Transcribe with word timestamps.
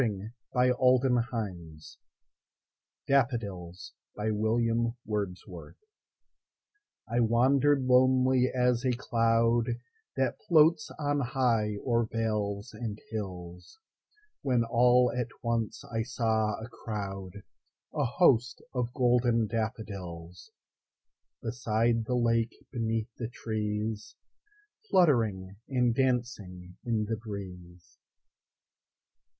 The 0.53 0.73
Golden 0.79 1.23
Treasury. 1.29 1.75
1875. 3.07 4.33
William 4.35 4.95
Wordsworth 5.05 5.75
CCLIII. 5.77 7.05
The 7.05 7.05
Daffodils 7.05 7.07
I 7.07 7.19
WANDER'D 7.19 7.81
lonely 7.83 8.47
as 8.51 8.83
a 8.83 8.93
cloudThat 8.93 10.37
floats 10.47 10.89
on 10.97 11.19
high 11.19 11.75
o'er 11.85 12.07
vales 12.11 12.73
and 12.73 12.99
hills, 13.11 13.77
When 14.41 14.63
all 14.63 15.13
at 15.15 15.27
once 15.43 15.83
I 15.85 16.01
saw 16.01 16.59
a 16.59 16.67
crowd,A 16.67 18.03
host 18.03 18.63
of 18.73 18.91
golden 18.95 19.45
daffodils, 19.45 20.49
Beside 21.43 22.05
the 22.05 22.15
lake, 22.17 22.55
beneath 22.71 23.13
the 23.17 23.27
trees, 23.29 24.15
Fluttering 24.89 25.57
and 25.69 25.93
dancing 25.93 26.77
in 26.83 27.05
the 27.05 27.17
breeze. 27.17 27.99